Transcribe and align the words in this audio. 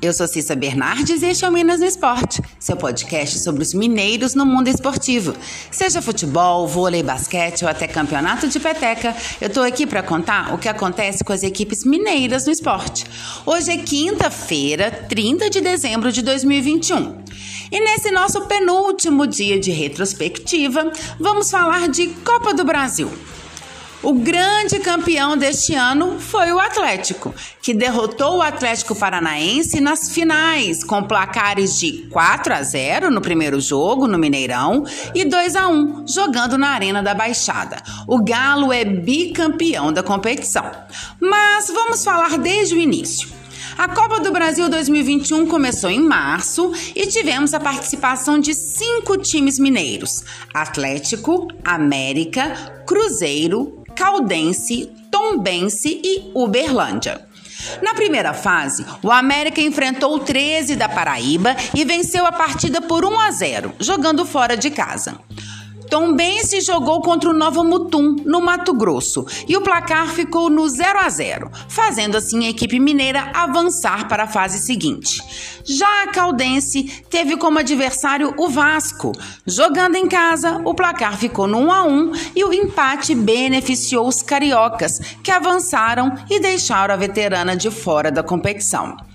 Eu 0.00 0.12
sou 0.12 0.28
Cissa 0.28 0.54
Bernardes 0.54 1.22
e 1.22 1.26
este 1.26 1.44
é 1.44 1.48
o 1.48 1.52
Minas 1.52 1.80
no 1.80 1.86
Esporte, 1.86 2.40
seu 2.60 2.76
podcast 2.76 3.36
sobre 3.40 3.62
os 3.62 3.74
mineiros 3.74 4.32
no 4.32 4.46
mundo 4.46 4.68
esportivo. 4.68 5.34
Seja 5.72 6.00
futebol, 6.00 6.68
vôlei, 6.68 7.02
basquete 7.02 7.64
ou 7.64 7.68
até 7.68 7.88
campeonato 7.88 8.46
de 8.46 8.60
peteca, 8.60 9.16
eu 9.40 9.50
tô 9.50 9.60
aqui 9.60 9.84
para 9.88 10.00
contar 10.00 10.54
o 10.54 10.58
que 10.58 10.68
acontece 10.68 11.24
com 11.24 11.32
as 11.32 11.42
equipes 11.42 11.84
mineiras 11.84 12.46
no 12.46 12.52
esporte. 12.52 13.06
Hoje 13.44 13.72
é 13.72 13.76
quinta-feira, 13.78 14.92
30 15.08 15.50
de 15.50 15.60
dezembro 15.60 16.12
de 16.12 16.22
2021. 16.22 17.18
E 17.72 17.80
nesse 17.80 18.12
nosso 18.12 18.42
penúltimo 18.42 19.26
dia 19.26 19.58
de 19.58 19.72
retrospectiva, 19.72 20.92
vamos 21.18 21.50
falar 21.50 21.88
de 21.88 22.06
Copa 22.24 22.54
do 22.54 22.64
Brasil. 22.64 23.10
O 24.00 24.12
grande 24.12 24.78
campeão 24.78 25.36
deste 25.36 25.74
ano 25.74 26.20
foi 26.20 26.52
o 26.52 26.60
Atlético, 26.60 27.34
que 27.60 27.74
derrotou 27.74 28.36
o 28.36 28.42
Atlético 28.42 28.94
Paranaense 28.94 29.80
nas 29.80 30.12
finais, 30.12 30.84
com 30.84 31.02
placares 31.02 31.76
de 31.80 32.06
4 32.08 32.54
a 32.54 32.62
0 32.62 33.10
no 33.10 33.20
primeiro 33.20 33.60
jogo, 33.60 34.06
no 34.06 34.16
Mineirão, 34.16 34.84
e 35.12 35.24
2 35.24 35.56
a 35.56 35.66
1 35.66 36.06
jogando 36.06 36.56
na 36.56 36.68
Arena 36.68 37.02
da 37.02 37.12
Baixada. 37.12 37.82
O 38.06 38.22
Galo 38.22 38.72
é 38.72 38.84
bicampeão 38.84 39.92
da 39.92 40.02
competição. 40.02 40.70
Mas 41.20 41.68
vamos 41.68 42.04
falar 42.04 42.38
desde 42.38 42.76
o 42.76 42.78
início. 42.78 43.28
A 43.76 43.88
Copa 43.88 44.20
do 44.20 44.32
Brasil 44.32 44.68
2021 44.68 45.46
começou 45.46 45.90
em 45.90 46.00
março 46.00 46.72
e 46.96 47.06
tivemos 47.06 47.54
a 47.54 47.60
participação 47.60 48.38
de 48.38 48.52
cinco 48.54 49.16
times 49.16 49.58
mineiros: 49.58 50.24
Atlético, 50.52 51.46
América, 51.64 52.82
Cruzeiro, 52.84 53.77
Caldense, 53.98 54.88
Tombense 55.10 56.00
e 56.04 56.30
Uberlândia. 56.32 57.20
Na 57.82 57.94
primeira 57.94 58.32
fase, 58.32 58.86
o 59.02 59.10
América 59.10 59.60
enfrentou 59.60 60.14
o 60.14 60.20
13 60.20 60.76
da 60.76 60.88
Paraíba 60.88 61.56
e 61.74 61.84
venceu 61.84 62.24
a 62.24 62.30
partida 62.30 62.80
por 62.80 63.04
1 63.04 63.20
a 63.20 63.30
0, 63.32 63.72
jogando 63.80 64.24
fora 64.24 64.56
de 64.56 64.70
casa. 64.70 65.18
Tombense 65.90 66.60
jogou 66.60 67.00
contra 67.00 67.30
o 67.30 67.32
Nova 67.32 67.64
Mutum, 67.64 68.16
no 68.24 68.40
Mato 68.40 68.74
Grosso, 68.74 69.24
e 69.46 69.56
o 69.56 69.60
placar 69.60 70.08
ficou 70.08 70.50
no 70.50 70.68
0 70.68 70.98
a 70.98 71.08
0, 71.08 71.50
fazendo 71.68 72.16
assim 72.16 72.46
a 72.46 72.50
equipe 72.50 72.78
mineira 72.78 73.30
avançar 73.32 74.06
para 74.06 74.24
a 74.24 74.28
fase 74.28 74.58
seguinte. 74.58 75.22
Já 75.64 76.04
a 76.04 76.08
Caldense 76.08 77.04
teve 77.08 77.36
como 77.36 77.58
adversário 77.58 78.34
o 78.36 78.48
Vasco. 78.48 79.12
Jogando 79.46 79.96
em 79.96 80.08
casa, 80.08 80.60
o 80.64 80.74
placar 80.74 81.16
ficou 81.16 81.46
no 81.46 81.58
1 81.58 81.72
a 81.72 81.82
1 81.84 82.12
e 82.36 82.44
o 82.44 82.52
empate 82.52 83.14
beneficiou 83.14 84.06
os 84.06 84.22
cariocas, 84.22 85.00
que 85.22 85.30
avançaram 85.30 86.14
e 86.28 86.40
deixaram 86.40 86.94
a 86.94 86.96
veterana 86.96 87.56
de 87.56 87.70
fora 87.70 88.10
da 88.10 88.22
competição. 88.22 89.07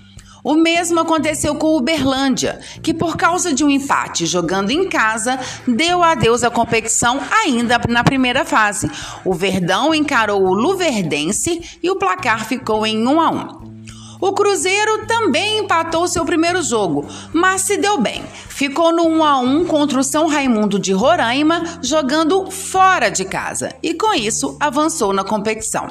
O 0.44 0.56
mesmo 0.56 1.00
aconteceu 1.00 1.54
com 1.54 1.68
o 1.68 1.78
Uberlândia, 1.78 2.60
que 2.82 2.92
por 2.92 3.16
causa 3.16 3.54
de 3.54 3.64
um 3.64 3.70
empate 3.70 4.26
jogando 4.26 4.70
em 4.70 4.86
casa, 4.86 5.40
deu 5.66 6.02
adeus 6.02 6.44
à 6.44 6.50
competição 6.50 7.18
ainda 7.32 7.80
na 7.88 8.04
primeira 8.04 8.44
fase. 8.44 8.90
O 9.24 9.32
Verdão 9.32 9.94
encarou 9.94 10.42
o 10.42 10.52
Luverdense 10.52 11.78
e 11.82 11.90
o 11.90 11.96
placar 11.96 12.44
ficou 12.44 12.86
em 12.86 13.08
1 13.08 13.20
a 13.22 13.30
1. 13.30 13.74
O 14.20 14.32
Cruzeiro 14.34 15.06
também 15.06 15.60
empatou 15.60 16.06
seu 16.06 16.26
primeiro 16.26 16.62
jogo, 16.62 17.08
mas 17.32 17.62
se 17.62 17.78
deu 17.78 17.98
bem. 17.98 18.22
Ficou 18.50 18.92
no 18.92 19.08
1 19.08 19.24
a 19.24 19.38
1 19.38 19.64
contra 19.64 19.98
o 19.98 20.04
São 20.04 20.28
Raimundo 20.28 20.78
de 20.78 20.92
Roraima, 20.92 21.78
jogando 21.80 22.50
fora 22.50 23.10
de 23.10 23.24
casa, 23.24 23.74
e 23.82 23.94
com 23.94 24.12
isso 24.12 24.58
avançou 24.60 25.10
na 25.14 25.24
competição. 25.24 25.88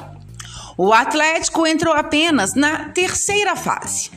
O 0.76 0.92
Atlético 0.92 1.66
entrou 1.66 1.92
apenas 1.92 2.54
na 2.54 2.88
terceira 2.90 3.56
fase. 3.56 4.10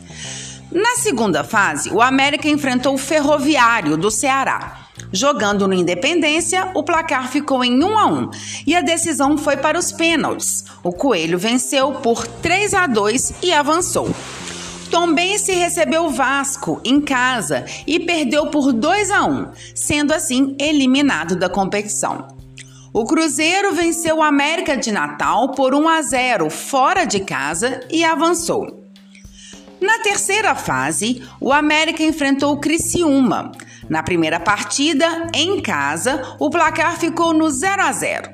Na 0.72 0.96
segunda 0.98 1.44
fase, 1.44 1.90
o 1.92 2.02
América 2.02 2.50
enfrentou 2.50 2.96
o 2.96 2.98
Ferroviário 2.98 3.96
do 3.96 4.12
Ceará. 4.12 4.88
Jogando 5.14 5.68
no 5.68 5.74
Independência, 5.74 6.72
o 6.76 6.84
placar 6.84 7.30
ficou 7.30 7.64
em 7.64 7.82
1 7.82 7.98
a 7.98 8.06
1 8.08 8.30
e 8.68 8.76
a 8.76 8.82
decisão 8.82 9.38
foi 9.38 9.56
para 9.56 9.80
os 9.80 9.94
pênaltis. 9.94 10.66
O 10.84 10.92
Coelho 10.92 11.40
venceu 11.40 11.94
por 11.94 12.28
3 12.28 12.74
a 12.74 12.86
2 12.86 13.36
e 13.42 13.54
avançou. 13.54 14.14
Tombense 14.92 15.54
recebeu 15.54 16.06
o 16.06 16.10
Vasco 16.10 16.82
em 16.84 17.00
casa 17.00 17.66
e 17.86 18.00
perdeu 18.00 18.48
por 18.48 18.74
2 18.74 19.12
a 19.12 19.26
1, 19.26 19.52
sendo 19.74 20.14
assim 20.14 20.56
eliminado 20.60 21.38
da 21.38 21.48
competição. 21.48 22.28
O 22.94 23.06
Cruzeiro 23.06 23.74
venceu 23.74 24.18
o 24.18 24.24
América 24.24 24.76
de 24.76 24.92
Natal 24.92 25.52
por 25.52 25.74
1 25.74 25.88
a 25.88 26.02
0 26.02 26.50
fora 26.50 27.06
de 27.06 27.22
casa 27.22 27.82
e 27.90 28.04
avançou. 28.04 28.77
Na 29.80 30.00
terceira 30.00 30.56
fase, 30.56 31.24
o 31.40 31.54
América 31.54 32.04
enfrentou 32.04 32.54
o 32.54 32.60
Criciúma. 32.60 33.52
Na 33.88 34.02
primeira 34.02 34.40
partida, 34.40 35.30
em 35.34 35.62
casa, 35.62 36.36
o 36.40 36.50
placar 36.50 36.98
ficou 36.98 37.32
no 37.34 37.50
0 37.50 37.82
a 37.84 37.92
0. 37.92 38.30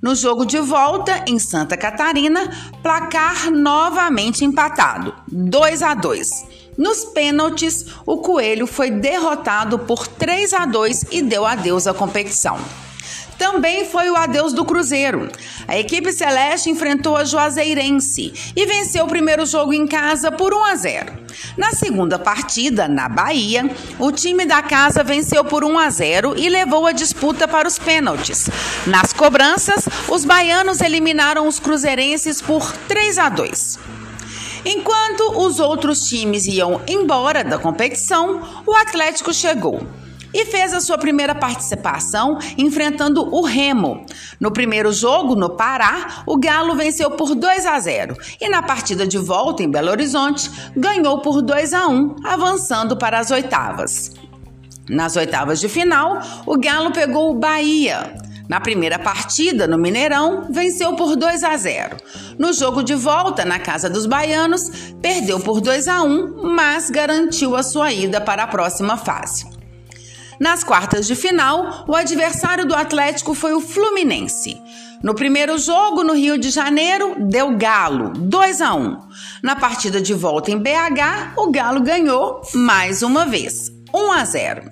No 0.00 0.14
jogo 0.14 0.46
de 0.46 0.58
volta, 0.58 1.24
em 1.26 1.38
Santa 1.38 1.76
Catarina, 1.76 2.50
placar 2.82 3.50
novamente 3.50 4.44
empatado, 4.44 5.14
2 5.28 5.82
a 5.82 5.94
2. 5.94 6.46
Nos 6.78 7.04
pênaltis, 7.06 7.86
o 8.06 8.18
Coelho 8.18 8.66
foi 8.66 8.90
derrotado 8.90 9.78
por 9.80 10.06
3 10.06 10.52
a 10.54 10.64
2 10.66 11.06
e 11.10 11.22
deu 11.22 11.44
adeus 11.46 11.86
à 11.86 11.94
competição 11.94 12.58
também 13.38 13.84
foi 13.84 14.10
o 14.10 14.16
adeus 14.16 14.52
do 14.52 14.64
Cruzeiro. 14.64 15.28
A 15.68 15.78
equipe 15.78 16.12
celeste 16.12 16.70
enfrentou 16.70 17.16
a 17.16 17.24
Juazeirense 17.24 18.32
e 18.54 18.66
venceu 18.66 19.04
o 19.04 19.08
primeiro 19.08 19.44
jogo 19.44 19.72
em 19.72 19.86
casa 19.86 20.32
por 20.32 20.54
1 20.54 20.64
a 20.64 20.76
0. 20.76 21.12
Na 21.56 21.72
segunda 21.72 22.18
partida, 22.18 22.88
na 22.88 23.08
Bahia, 23.08 23.70
o 23.98 24.10
time 24.10 24.46
da 24.46 24.62
casa 24.62 25.04
venceu 25.04 25.44
por 25.44 25.64
1 25.64 25.78
a 25.78 25.90
0 25.90 26.34
e 26.36 26.48
levou 26.48 26.86
a 26.86 26.92
disputa 26.92 27.46
para 27.46 27.68
os 27.68 27.78
pênaltis. 27.78 28.48
Nas 28.86 29.12
cobranças, 29.12 29.86
os 30.08 30.24
baianos 30.24 30.80
eliminaram 30.80 31.46
os 31.46 31.60
cruzeirenses 31.60 32.40
por 32.40 32.72
3 32.88 33.18
a 33.18 33.28
2. 33.28 33.78
Enquanto 34.64 35.38
os 35.46 35.60
outros 35.60 36.08
times 36.08 36.46
iam 36.46 36.80
embora 36.88 37.44
da 37.44 37.58
competição, 37.58 38.62
o 38.66 38.74
Atlético 38.74 39.32
chegou 39.32 39.86
e 40.32 40.44
fez 40.46 40.72
a 40.72 40.80
sua 40.80 40.98
primeira 40.98 41.34
participação 41.34 42.38
enfrentando 42.56 43.22
o 43.34 43.42
Remo. 43.42 44.04
No 44.40 44.50
primeiro 44.50 44.92
jogo, 44.92 45.34
no 45.34 45.50
Pará, 45.50 46.22
o 46.26 46.38
Galo 46.38 46.74
venceu 46.74 47.10
por 47.12 47.34
2 47.34 47.66
a 47.66 47.78
0 47.78 48.16
e 48.40 48.48
na 48.48 48.62
partida 48.62 49.06
de 49.06 49.18
volta 49.18 49.62
em 49.62 49.70
Belo 49.70 49.90
Horizonte, 49.90 50.50
ganhou 50.76 51.20
por 51.20 51.42
2 51.42 51.72
a 51.72 51.88
1, 51.88 52.16
avançando 52.24 52.96
para 52.96 53.18
as 53.18 53.30
oitavas. 53.30 54.12
Nas 54.88 55.16
oitavas 55.16 55.58
de 55.58 55.68
final, 55.68 56.20
o 56.46 56.56
Galo 56.58 56.92
pegou 56.92 57.30
o 57.30 57.34
Bahia. 57.34 58.14
Na 58.48 58.60
primeira 58.60 58.98
partida, 58.98 59.66
no 59.66 59.76
Mineirão, 59.76 60.46
venceu 60.48 60.94
por 60.94 61.16
2 61.16 61.42
a 61.42 61.56
0. 61.56 61.96
No 62.38 62.52
jogo 62.52 62.82
de 62.82 62.94
volta, 62.94 63.44
na 63.44 63.58
casa 63.58 63.90
dos 63.90 64.06
baianos, 64.06 64.70
perdeu 65.02 65.40
por 65.40 65.60
2 65.60 65.88
a 65.88 66.02
1, 66.02 66.44
mas 66.44 66.88
garantiu 66.88 67.56
a 67.56 67.64
sua 67.64 67.92
ida 67.92 68.20
para 68.20 68.44
a 68.44 68.46
próxima 68.46 68.96
fase. 68.96 69.55
Nas 70.38 70.62
quartas 70.62 71.06
de 71.06 71.14
final, 71.14 71.84
o 71.88 71.94
adversário 71.94 72.66
do 72.66 72.74
Atlético 72.74 73.34
foi 73.34 73.54
o 73.54 73.60
Fluminense. 73.60 74.60
No 75.02 75.14
primeiro 75.14 75.58
jogo, 75.58 76.02
no 76.02 76.14
Rio 76.14 76.38
de 76.38 76.50
Janeiro, 76.50 77.16
deu 77.18 77.56
Galo, 77.56 78.12
2 78.16 78.60
a 78.60 78.74
1. 78.74 78.98
Na 79.42 79.56
partida 79.56 80.00
de 80.00 80.12
volta 80.14 80.50
em 80.50 80.58
BH, 80.58 81.34
o 81.36 81.50
Galo 81.50 81.80
ganhou 81.80 82.42
mais 82.54 83.02
uma 83.02 83.24
vez, 83.24 83.70
1 83.94 84.12
a 84.12 84.24
0. 84.24 84.70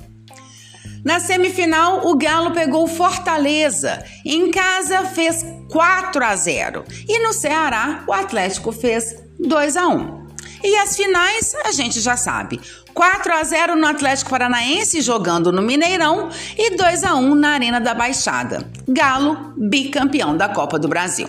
Na 1.05 1.21
semifinal, 1.21 2.07
o 2.07 2.17
Galo 2.17 2.53
pegou 2.53 2.87
Fortaleza. 2.87 4.03
Em 4.25 4.51
casa 4.51 5.05
fez 5.05 5.45
4 5.71 6.25
a 6.25 6.35
0 6.35 6.85
e 7.07 7.19
no 7.23 7.33
Ceará 7.35 8.05
o 8.07 8.13
Atlético 8.13 8.73
fez 8.73 9.15
2 9.39 9.77
a 9.77 9.87
1. 9.87 10.24
E 10.65 10.75
as 10.77 10.97
finais, 10.97 11.55
a 11.63 11.73
gente 11.73 12.01
já 12.01 12.17
sabe. 12.17 12.59
4 12.95 13.35
a 13.35 13.45
0 13.45 13.77
no 13.77 13.87
Atlético 13.87 14.31
Paranaense 14.31 15.03
jogando 15.03 15.53
no 15.53 15.61
Mineirão 15.61 16.31
e 16.57 16.75
2 16.75 17.05
a 17.05 17.17
1 17.17 17.35
na 17.35 17.51
Arena 17.51 17.79
da 17.79 17.93
Baixada. 17.93 18.67
Galo, 18.89 19.53
bicampeão 19.59 20.35
da 20.35 20.49
Copa 20.49 20.79
do 20.79 20.89
Brasil. 20.89 21.29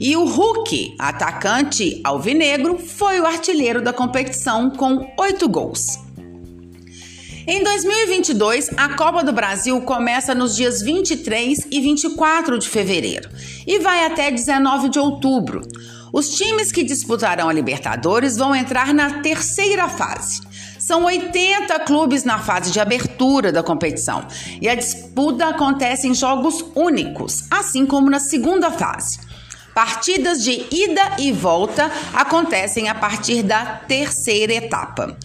E 0.00 0.16
o 0.16 0.24
Hulk, 0.24 0.96
atacante 0.98 2.00
alvinegro, 2.02 2.78
foi 2.78 3.20
o 3.20 3.26
artilheiro 3.26 3.82
da 3.82 3.92
competição 3.92 4.70
com 4.70 5.12
8 5.18 5.46
gols. 5.46 5.98
Em 7.46 7.62
2022, 7.62 8.70
a 8.78 8.94
Copa 8.96 9.22
do 9.22 9.32
Brasil 9.32 9.78
começa 9.82 10.34
nos 10.34 10.56
dias 10.56 10.80
23 10.80 11.66
e 11.70 11.80
24 11.82 12.58
de 12.58 12.66
fevereiro 12.66 13.28
e 13.66 13.78
vai 13.78 14.06
até 14.06 14.30
19 14.30 14.88
de 14.88 14.98
outubro. 14.98 15.60
Os 16.12 16.30
times 16.30 16.72
que 16.72 16.82
disputarão 16.82 17.48
a 17.48 17.52
Libertadores 17.52 18.36
vão 18.36 18.54
entrar 18.54 18.92
na 18.92 19.20
terceira 19.20 19.88
fase. 19.88 20.40
São 20.78 21.04
80 21.04 21.78
clubes 21.80 22.24
na 22.24 22.38
fase 22.38 22.72
de 22.72 22.80
abertura 22.80 23.52
da 23.52 23.62
competição 23.62 24.26
e 24.60 24.68
a 24.68 24.74
disputa 24.74 25.46
acontece 25.46 26.08
em 26.08 26.14
jogos 26.14 26.64
únicos, 26.74 27.44
assim 27.50 27.86
como 27.86 28.10
na 28.10 28.18
segunda 28.18 28.70
fase. 28.70 29.20
Partidas 29.74 30.42
de 30.42 30.66
ida 30.70 31.16
e 31.18 31.30
volta 31.30 31.90
acontecem 32.12 32.88
a 32.88 32.94
partir 32.94 33.42
da 33.42 33.64
terceira 33.64 34.52
etapa. 34.52 35.16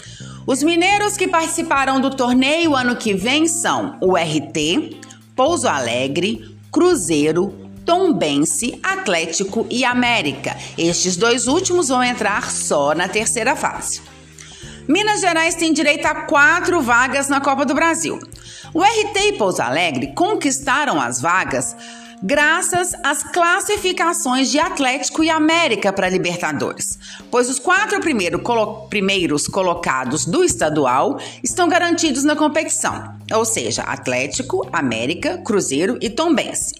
Os 0.46 0.62
mineiros 0.62 1.18
que 1.18 1.28
participarão 1.28 2.00
do 2.00 2.12
torneio 2.12 2.76
ano 2.76 2.96
que 2.96 3.16
vem 3.16 3.48
são 3.48 3.98
o 4.00 4.16
RT, 4.16 5.00
Pouso 5.36 5.68
Alegre, 5.68 6.56
Cruzeiro, 6.72 7.65
Tombense, 7.86 8.80
Atlético 8.82 9.68
e 9.70 9.86
América. 9.86 10.58
Estes 10.78 11.16
dois 11.16 11.48
últimos 11.48 11.90
vão 11.90 12.04
entrar 12.04 12.50
só 12.50 12.96
na 12.96 13.08
terceira 13.08 13.56
fase. 13.56 14.02
Minas 14.88 15.22
Gerais 15.22 15.56
tem 15.56 15.72
direito 15.72 16.06
a 16.06 16.24
quatro 16.26 16.82
vagas 16.82 17.28
na 17.28 17.40
Copa 17.40 17.66
do 17.66 17.74
Brasil. 17.74 18.20
O 18.74 18.82
RT 18.84 19.18
e 19.28 19.34
Pouso 19.34 19.62
Alegre 19.62 20.14
conquistaram 20.14 21.00
as 21.00 21.22
vagas 21.22 21.76
graças 22.22 22.94
às 23.04 23.24
classificações 23.24 24.50
de 24.50 24.60
Atlético 24.60 25.24
e 25.24 25.30
América 25.30 25.94
para 25.94 26.10
Libertadores, 26.10 26.98
pois 27.30 27.50
os 27.50 27.60
quatro 27.60 28.00
primeiro 28.00 28.40
colo 28.40 28.88
primeiros 28.88 29.48
colocados 29.48 30.26
do 30.26 30.44
estadual 30.44 31.20
estão 31.44 31.68
garantidos 31.68 32.24
na 32.24 32.36
competição, 32.36 33.16
ou 33.32 33.46
seja, 33.46 33.84
Atlético, 33.84 34.68
América, 34.72 35.38
Cruzeiro 35.40 35.98
e 36.02 36.10
Tombense. 36.10 36.76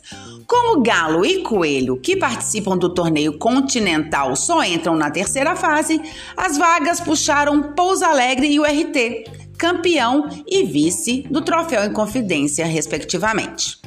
Como 0.48 0.82
Galo 0.82 1.26
e 1.26 1.42
Coelho, 1.42 1.98
que 1.98 2.16
participam 2.16 2.78
do 2.78 2.94
torneio 2.94 3.38
continental, 3.38 4.36
só 4.36 4.64
entram 4.64 4.96
na 4.96 5.10
terceira 5.10 5.56
fase, 5.56 6.00
as 6.38 6.58
vagas 6.58 7.00
puxaram 7.00 7.74
Pouso 7.74 8.06
Alegre 8.06 8.48
e 8.48 8.60
o 8.60 8.64
RT, 8.64 9.26
campeão 9.58 10.30
e 10.46 10.64
vice 10.64 11.26
do 11.32 11.42
Troféu 11.42 11.84
em 11.84 11.92
Confidência, 11.92 12.66
respectivamente. 12.66 13.80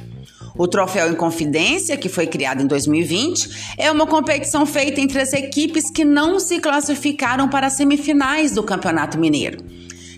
O 0.57 0.67
Troféu 0.67 1.09
em 1.09 1.15
Confidência, 1.15 1.95
que 1.95 2.09
foi 2.09 2.27
criado 2.27 2.61
em 2.61 2.67
2020, 2.67 3.75
é 3.77 3.89
uma 3.89 4.05
competição 4.05 4.65
feita 4.65 4.99
entre 4.99 5.21
as 5.21 5.31
equipes 5.31 5.89
que 5.89 6.03
não 6.03 6.37
se 6.37 6.59
classificaram 6.59 7.47
para 7.47 7.67
as 7.67 7.73
semifinais 7.73 8.51
do 8.51 8.63
Campeonato 8.63 9.17
Mineiro. 9.17 9.63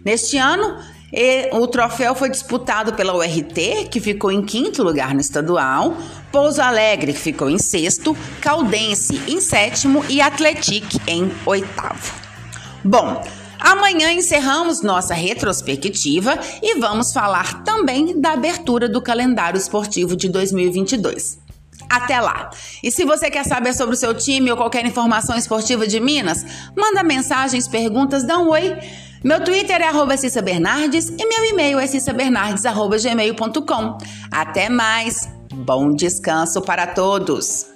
Neste 0.04 0.38
ano, 0.38 0.80
o 1.52 1.68
troféu 1.68 2.16
foi 2.16 2.30
disputado 2.30 2.94
pela 2.94 3.16
URT, 3.16 3.90
que 3.90 4.00
ficou 4.00 4.32
em 4.32 4.42
quinto 4.42 4.82
lugar 4.82 5.14
no 5.14 5.20
estadual, 5.20 5.98
Pouso 6.32 6.62
Alegre, 6.62 7.14
que 7.14 7.20
ficou 7.20 7.50
em 7.50 7.58
sexto, 7.58 8.16
Caldense 8.40 9.22
em 9.28 9.42
sétimo 9.42 10.06
e 10.08 10.22
Atletique 10.22 11.00
em 11.08 11.32
oitavo. 11.46 12.14
Bom, 12.84 13.22
Amanhã 13.62 14.12
encerramos 14.12 14.82
nossa 14.82 15.14
retrospectiva 15.14 16.40
e 16.64 16.80
vamos 16.80 17.14
falar 17.14 17.64
também 17.64 18.20
da 18.20 18.32
abertura 18.32 18.90
do 18.90 19.00
calendário 19.00 19.56
esportivo 19.56 20.16
de 20.16 20.28
2022. 20.30 21.38
Até 21.88 22.20
lá! 22.20 22.50
E 22.82 22.90
se 22.90 23.06
você 23.06 23.30
quer 23.30 23.46
saber 23.46 23.74
sobre 23.74 23.94
o 23.94 23.98
seu 23.98 24.16
time 24.16 24.50
ou 24.50 24.58
qualquer 24.58 24.84
informação 24.84 25.38
esportiva 25.38 25.86
de 25.86 26.00
Minas, 26.00 26.44
manda 26.76 27.04
mensagens, 27.04 27.68
perguntas, 27.68 28.26
dá 28.26 28.40
um 28.40 28.50
oi. 28.50 28.76
Meu 29.24 29.44
Twitter 29.44 29.80
é 29.80 29.88
arroba 29.88 30.18
Cissa 30.18 30.42
Bernardes 30.42 31.10
e 31.10 31.26
meu 31.26 31.46
e-mail 31.46 31.80
é 31.80 31.86
cissabernardes.gmail.com. 31.86 33.98
Até 34.32 34.68
mais! 34.68 35.30
Bom 35.54 35.94
descanso 35.94 36.60
para 36.62 36.88
todos! 36.88 37.71